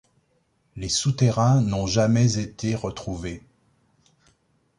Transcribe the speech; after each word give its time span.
Les 0.77 0.89
souterrains 0.89 1.61
n'ont 1.61 1.85
jamais 1.85 2.39
été 2.39 2.73
retrouvés. 2.73 3.43